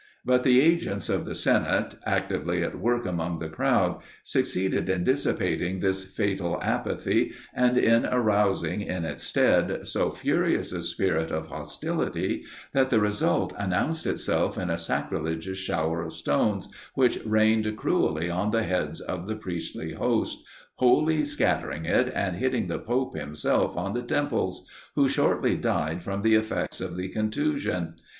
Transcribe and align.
But 0.25 0.41
the 0.43 0.59
agents 0.59 1.09
of 1.09 1.25
the 1.25 1.35
senate, 1.35 1.93
actively 2.07 2.63
at 2.63 2.79
work 2.79 3.05
among 3.05 3.37
the 3.37 3.49
crowd, 3.49 3.99
succeeded 4.23 4.89
in 4.89 5.03
dissipating 5.03 5.79
this 5.79 6.03
fatal 6.03 6.57
apathy, 6.63 7.33
and 7.53 7.77
in 7.77 8.01
rousing, 8.11 8.81
in 8.81 9.05
its 9.05 9.21
stead, 9.21 9.85
so 9.85 10.09
furious 10.09 10.71
a 10.71 10.81
spirit 10.81 11.29
of 11.29 11.49
hostility, 11.49 12.45
that 12.73 12.89
the 12.89 12.99
result 12.99 13.53
announced 13.59 14.07
itself 14.07 14.57
in 14.57 14.71
a 14.71 14.75
sacrilegious 14.77 15.59
shower 15.59 16.01
of 16.01 16.13
stones, 16.13 16.67
which 16.95 17.23
rained 17.23 17.77
cruelly 17.77 18.27
on 18.27 18.49
the 18.49 18.63
heads 18.63 19.01
of 19.01 19.27
the 19.27 19.35
priestly 19.35 19.91
host, 19.93 20.39
wholly 20.77 21.23
scattering 21.23 21.85
it, 21.85 22.11
and 22.15 22.37
hitting 22.37 22.65
the 22.65 22.79
pope 22.79 23.15
himself 23.15 23.77
on 23.77 23.93
the 23.93 24.01
temples; 24.01 24.67
who 24.95 25.07
shortly 25.07 25.55
died 25.55 26.01
from 26.01 26.23
the 26.23 26.33
effects 26.33 26.81
of 26.81 26.97
the 26.97 27.07
contusion. 27.09 27.93